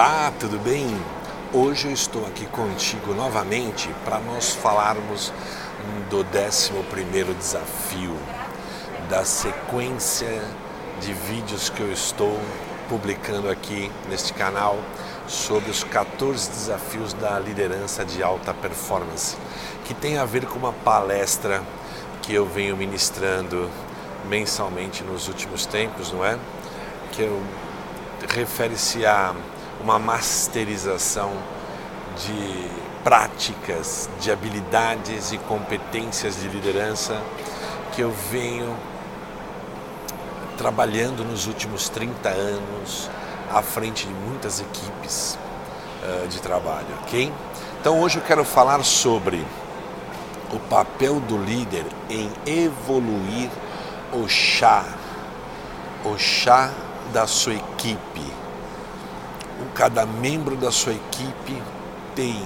[0.00, 0.86] Olá, tudo bem?
[1.52, 5.32] Hoje eu estou aqui contigo novamente para nós falarmos
[6.08, 8.16] do 11 desafio
[9.10, 10.40] da sequência
[11.00, 12.38] de vídeos que eu estou
[12.88, 14.78] publicando aqui neste canal
[15.26, 19.36] sobre os 14 desafios da liderança de alta performance,
[19.84, 21.60] que tem a ver com uma palestra
[22.22, 23.68] que eu venho ministrando
[24.28, 26.38] mensalmente nos últimos tempos, não é?
[27.10, 27.28] Que
[28.32, 29.34] refere-se a
[29.80, 31.32] uma masterização
[32.16, 32.68] de
[33.02, 37.22] práticas, de habilidades e competências de liderança
[37.92, 38.76] que eu venho
[40.56, 43.08] trabalhando nos últimos 30 anos
[43.52, 45.38] à frente de muitas equipes
[46.02, 47.32] uh, de trabalho, ok?
[47.80, 49.44] Então hoje eu quero falar sobre
[50.52, 53.48] o papel do líder em evoluir
[54.12, 54.84] o chá,
[56.04, 56.70] o chá
[57.12, 58.47] da sua equipe.
[59.74, 61.62] Cada membro da sua equipe
[62.14, 62.42] tem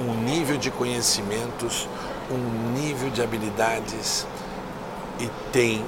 [0.00, 1.88] um nível de conhecimentos,
[2.30, 4.26] um nível de habilidades
[5.18, 5.84] e tem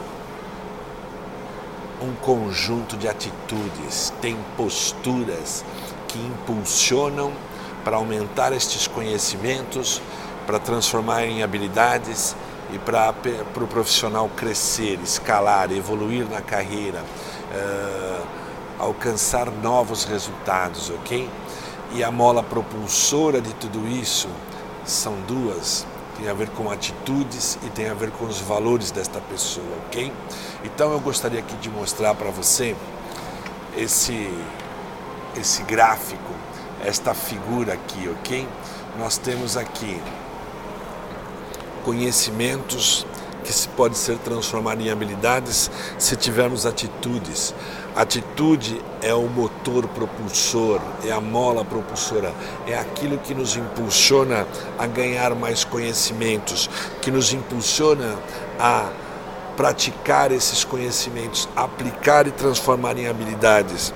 [2.00, 5.64] um conjunto de atitudes, tem posturas
[6.08, 7.32] que impulsionam
[7.84, 10.02] para aumentar estes conhecimentos,
[10.46, 12.36] para transformar em habilidades
[12.72, 17.02] e para, para o pro profissional crescer, escalar, evoluir na carreira,
[17.52, 18.26] uh,
[18.78, 21.28] alcançar novos resultados, ok?
[21.92, 24.28] E a mola propulsora de tudo isso
[24.84, 29.20] são duas tem a ver com atitudes e tem a ver com os valores desta
[29.20, 30.12] pessoa, ok?
[30.64, 32.74] Então eu gostaria aqui de mostrar para você
[33.76, 34.32] esse,
[35.38, 36.32] esse gráfico,
[36.84, 38.48] esta figura aqui, ok?
[38.98, 40.00] Nós temos aqui
[41.84, 43.06] conhecimentos
[43.46, 47.54] que se pode ser transformado em habilidades se tivermos atitudes.
[47.94, 52.34] Atitude é o motor propulsor, é a mola propulsora,
[52.66, 56.68] é aquilo que nos impulsiona a ganhar mais conhecimentos,
[57.00, 58.16] que nos impulsiona
[58.58, 58.90] a
[59.56, 63.94] praticar esses conhecimentos, aplicar e transformar em habilidades.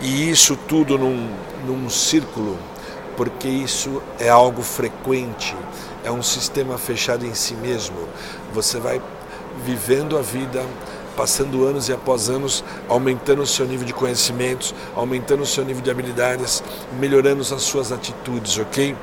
[0.00, 1.28] E isso tudo num,
[1.66, 2.56] num círculo,
[3.16, 5.56] porque isso é algo frequente,
[6.04, 7.96] é um sistema fechado em si mesmo.
[8.52, 9.00] Você vai
[9.64, 10.64] vivendo a vida,
[11.16, 15.82] passando anos e após anos, aumentando o seu nível de conhecimentos, aumentando o seu nível
[15.82, 16.62] de habilidades,
[16.98, 18.96] melhorando as suas atitudes, ok?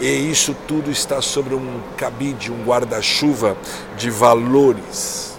[0.00, 3.56] E isso tudo está sobre um cabide, um guarda-chuva
[3.96, 5.38] de valores,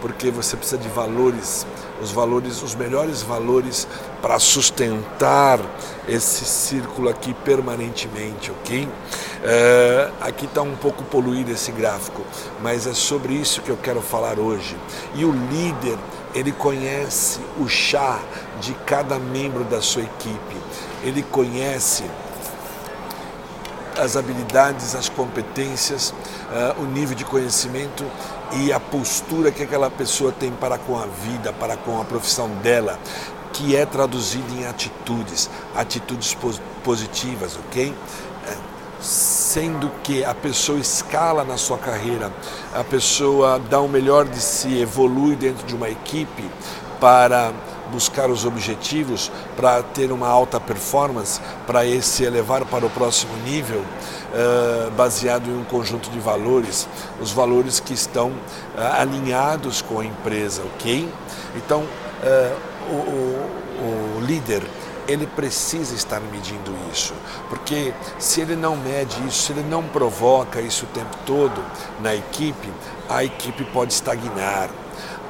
[0.00, 1.66] porque você precisa de valores
[2.00, 3.86] os valores, os melhores valores
[4.22, 5.60] para sustentar
[6.08, 8.88] esse círculo aqui permanentemente, ok?
[9.42, 12.22] É, aqui está um pouco poluído esse gráfico,
[12.62, 14.76] mas é sobre isso que eu quero falar hoje.
[15.14, 15.98] E o líder,
[16.34, 18.20] ele conhece o chá
[18.60, 20.56] de cada membro da sua equipe,
[21.02, 22.04] ele conhece
[23.98, 26.10] as habilidades, as competências,
[26.50, 28.04] uh, o nível de conhecimento
[28.52, 32.48] e a postura que aquela pessoa tem para com a vida, para com a profissão
[32.62, 32.98] dela,
[33.52, 36.36] que é traduzida em atitudes, atitudes
[36.82, 37.94] positivas, ok?
[38.46, 38.56] É,
[39.00, 42.32] sendo que a pessoa escala na sua carreira,
[42.74, 46.48] a pessoa dá o melhor de si, evolui dentro de uma equipe
[47.00, 47.52] para
[47.90, 53.80] buscar os objetivos, para ter uma alta performance, para se elevar para o próximo nível,
[53.80, 56.88] uh, baseado em um conjunto de valores,
[57.20, 61.08] os valores que estão uh, alinhados com a empresa, ok?
[61.56, 61.84] Então,
[62.90, 64.62] o, o, o líder
[65.08, 67.14] ele precisa estar medindo isso,
[67.48, 71.64] porque se ele não mede isso, se ele não provoca isso o tempo todo
[72.00, 72.68] na equipe,
[73.08, 74.68] a equipe pode estagnar,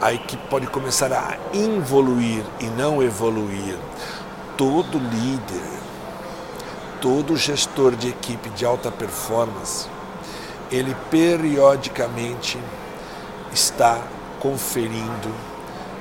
[0.00, 3.76] a equipe pode começar a involuir e não evoluir.
[4.56, 5.78] Todo líder,
[7.00, 9.88] todo gestor de equipe de alta performance,
[10.70, 12.58] ele periodicamente
[13.52, 14.00] está
[14.40, 15.34] conferindo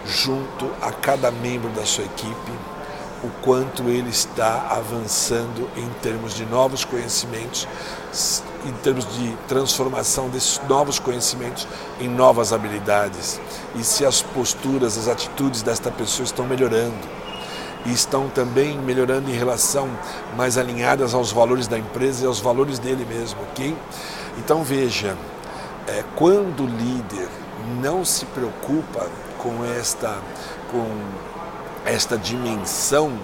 [0.06, 2.52] junto a cada membro da sua equipe
[3.24, 7.68] o quanto ele está avançando em termos de novos conhecimentos,
[8.66, 11.68] em termos de transformação desses novos conhecimentos
[12.00, 13.40] em novas habilidades
[13.76, 17.08] e se as posturas, as atitudes desta pessoa estão melhorando
[17.86, 19.90] e estão também melhorando em relação
[20.36, 23.76] mais alinhadas aos valores da empresa e aos valores dele mesmo, ok?
[24.38, 25.18] Então veja,
[25.88, 27.30] é, quando o líder
[27.82, 30.18] não se preocupa com esta,
[30.72, 30.86] com
[31.90, 33.18] esta dimensão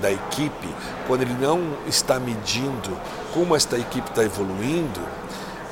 [0.00, 0.68] da equipe,
[1.06, 2.96] quando ele não está medindo
[3.34, 5.00] como esta equipe está evoluindo,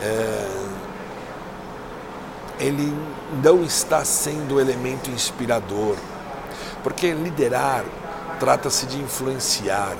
[0.00, 0.48] é,
[2.58, 2.92] ele
[3.42, 5.96] não está sendo o elemento inspirador.
[6.82, 7.84] Porque liderar
[8.38, 9.96] trata-se de influenciar.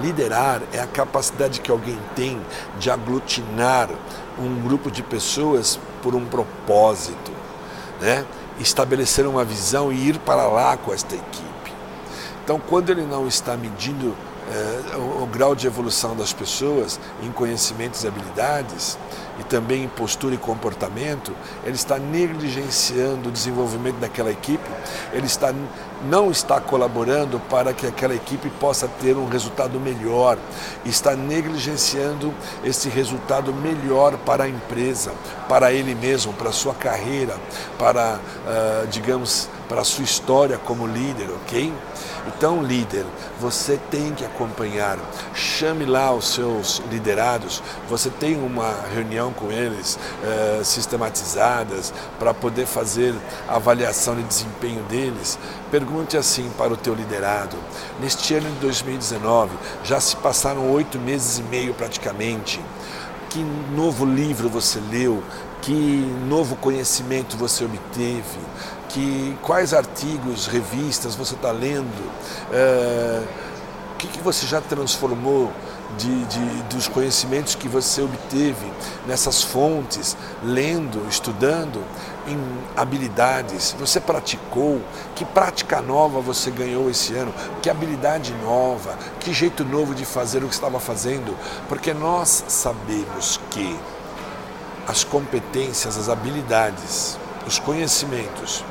[0.00, 2.40] Liderar é a capacidade que alguém tem
[2.78, 3.88] de aglutinar
[4.38, 7.32] um grupo de pessoas por um propósito,
[8.00, 8.24] né?
[8.58, 11.55] estabelecer uma visão e ir para lá com esta equipe.
[12.46, 14.14] Então, quando ele não está medindo
[14.48, 18.96] é, o, o, grau de evolução das pessoas em conhecimentos e habilidades
[19.40, 21.34] e também em postura e comportamento,
[21.64, 24.62] ele está negligenciando o desenvolvimento daquela equipe,
[25.12, 25.52] ele está,
[26.08, 30.38] não está colaborando para que aquela equipe possa ter um resultado melhor,
[30.84, 32.32] está negligenciando
[32.62, 35.12] esse resultado melhor para a empresa,
[35.48, 37.36] para ele mesmo, para a sua carreira,
[37.76, 41.72] para, uh, digamos, para a sua história como líder, ok?
[42.26, 43.04] Então, líder,
[43.40, 44.98] você tem que acompanhar.
[45.32, 47.62] Chame lá os seus liderados.
[47.88, 53.14] Você tem uma reunião com eles eh, sistematizadas para poder fazer
[53.48, 55.38] avaliação de desempenho deles.
[55.70, 57.56] Pergunte assim para o teu liderado.
[58.00, 59.52] Neste ano de 2019,
[59.84, 62.60] já se passaram oito meses e meio praticamente.
[63.30, 65.22] Que novo livro você leu?
[65.62, 65.72] Que
[66.28, 68.38] novo conhecimento você obteve?
[68.88, 72.10] Que quais artigos, revistas você está lendo,
[72.52, 73.22] é,
[73.92, 75.50] o que, que você já transformou
[75.96, 78.70] de, de, dos conhecimentos que você obteve
[79.06, 81.82] nessas fontes, lendo, estudando,
[82.26, 82.38] em
[82.76, 83.74] habilidades.
[83.78, 84.82] Você praticou?
[85.14, 87.32] Que prática nova você ganhou esse ano?
[87.62, 88.98] Que habilidade nova?
[89.20, 91.36] Que jeito novo de fazer o que estava fazendo?
[91.68, 93.78] Porque nós sabemos que
[94.86, 98.64] as competências, as habilidades, os conhecimentos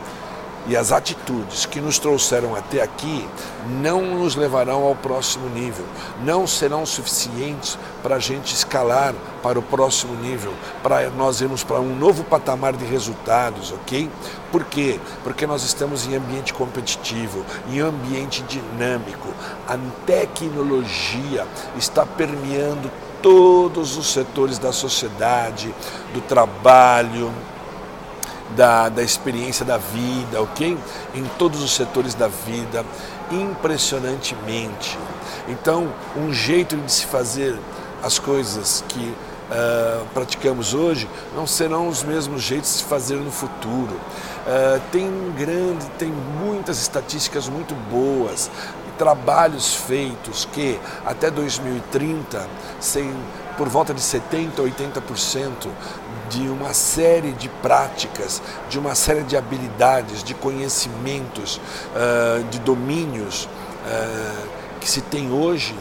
[0.67, 3.27] e as atitudes que nos trouxeram até aqui
[3.81, 5.85] não nos levarão ao próximo nível,
[6.23, 11.79] não serão suficientes para a gente escalar para o próximo nível, para nós irmos para
[11.79, 14.09] um novo patamar de resultados, ok?
[14.51, 14.99] Por quê?
[15.23, 19.27] Porque nós estamos em ambiente competitivo, em ambiente dinâmico.
[19.67, 21.45] A tecnologia
[21.77, 22.89] está permeando
[23.21, 25.73] todos os setores da sociedade,
[26.13, 27.31] do trabalho,
[28.55, 30.77] da, da experiência da vida, ok?
[31.13, 32.85] Em todos os setores da vida,
[33.31, 34.97] impressionantemente.
[35.47, 37.57] Então, um jeito de se fazer
[38.03, 43.31] as coisas que uh, praticamos hoje não serão os mesmos jeitos de se fazer no
[43.31, 43.95] futuro.
[44.45, 48.49] Uh, tem grande, tem muitas estatísticas muito boas,
[48.97, 52.47] trabalhos feitos que até 2030,
[52.79, 53.13] sem,
[53.57, 55.69] por volta de 70, 80%
[56.29, 61.57] de uma série de práticas, de uma série de habilidades, de conhecimentos,
[61.95, 64.47] uh, de domínios uh,
[64.79, 65.75] que se tem hoje,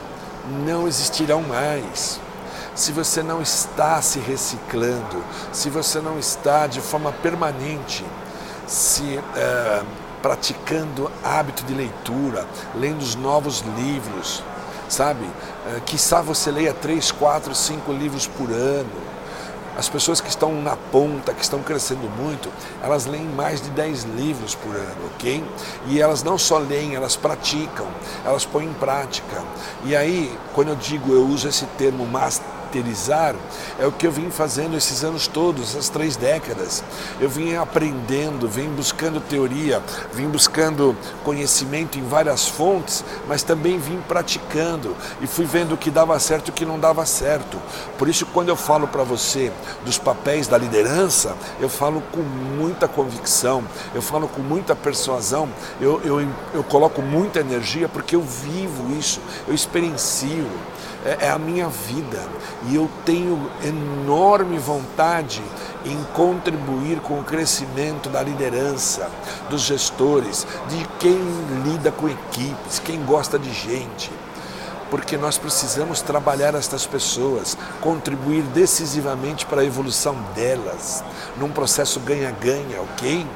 [0.65, 2.21] não existirão mais.
[2.75, 8.05] Se você não está se reciclando, se você não está de forma permanente
[8.67, 9.87] se uh,
[10.25, 14.43] praticando hábito de leitura, lendo os novos livros,
[14.89, 15.23] sabe?
[15.23, 19.15] Uh, quiçá você leia três, quatro, cinco livros por ano
[19.77, 22.49] as pessoas que estão na ponta, que estão crescendo muito,
[22.81, 25.45] elas leem mais de 10 livros por ano, ok?
[25.89, 27.87] E elas não só leem, elas praticam,
[28.25, 29.43] elas põem em prática.
[29.85, 33.37] E aí, quando eu digo, eu uso esse termo master, caracterizar
[33.79, 36.83] é o que eu vim fazendo esses anos todos, essas três décadas.
[37.21, 39.81] Eu vim aprendendo, vim buscando teoria,
[40.13, 45.91] vim buscando conhecimento em várias fontes, mas também vim praticando e fui vendo o que
[45.91, 47.59] dava certo e o que não dava certo.
[47.97, 49.53] Por isso, quando eu falo para você
[49.85, 55.49] dos papéis da liderança, eu falo com muita convicção, eu falo com muita persuasão,
[55.81, 60.47] eu, eu, eu coloco muita energia porque eu vivo isso, eu experiencio
[61.05, 62.23] é, é a minha vida
[62.67, 65.43] e eu tenho enorme vontade
[65.85, 69.11] em contribuir com o crescimento da liderança,
[69.51, 71.19] dos gestores, de quem
[71.65, 74.11] lida com equipes, quem gosta de gente.
[74.91, 81.05] Porque nós precisamos trabalhar estas pessoas, contribuir decisivamente para a evolução delas,
[81.37, 83.27] num processo ganha-ganha, ok?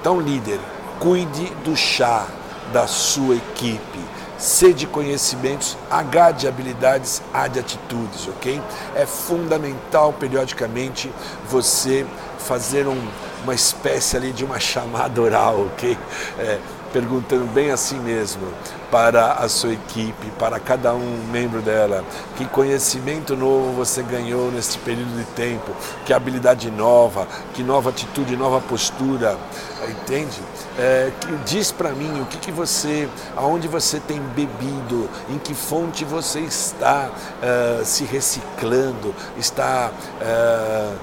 [0.00, 0.58] Então, líder,
[0.98, 2.26] cuide do chá
[2.72, 4.00] da sua equipe
[4.42, 8.60] C de conhecimentos, H de habilidades, A de atitudes, ok?
[8.92, 11.08] É fundamental periodicamente
[11.48, 12.04] você
[12.40, 13.00] fazer um,
[13.44, 15.96] uma espécie ali de uma chamada oral, ok?
[16.40, 16.58] É,
[16.92, 18.42] perguntando bem assim mesmo
[18.90, 22.04] para a sua equipe, para cada um membro dela,
[22.36, 25.72] que conhecimento novo você ganhou nesse período de tempo,
[26.04, 29.38] que habilidade nova, que nova atitude, nova postura,
[29.88, 30.40] entende?
[30.78, 31.10] É,
[31.46, 36.40] diz para mim o que, que você, aonde você tem bebido, em que fonte você
[36.40, 40.98] está uh, se reciclando, está uh,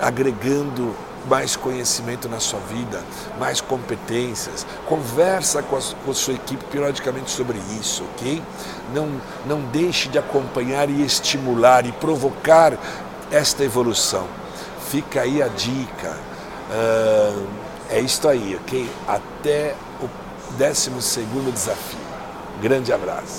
[0.00, 0.94] agregando
[1.28, 3.02] mais conhecimento na sua vida,
[3.38, 4.66] mais competências.
[4.86, 8.42] Conversa com a, com a sua equipe periodicamente sobre isso, ok?
[8.94, 9.08] Não,
[9.46, 12.72] não deixe de acompanhar e estimular e provocar
[13.30, 14.26] esta evolução.
[14.88, 16.16] Fica aí a dica.
[16.70, 17.46] Uh,
[17.90, 18.90] é isto aí, ok?
[19.06, 20.08] Até o
[20.56, 21.98] 12 segundo desafio.
[22.60, 23.38] Grande abraço.